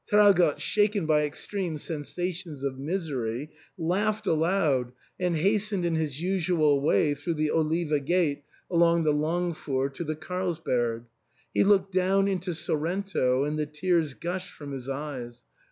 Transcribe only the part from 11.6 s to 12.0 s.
looked